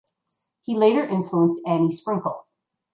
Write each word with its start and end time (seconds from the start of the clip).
He 0.63 0.75
later 0.75 1.05
influenced 1.07 1.61
Annie 1.67 1.91
Sprinkle. 1.91 2.47